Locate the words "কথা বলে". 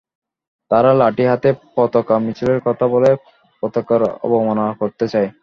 2.65-3.11